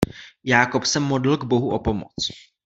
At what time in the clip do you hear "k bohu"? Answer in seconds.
1.37-1.71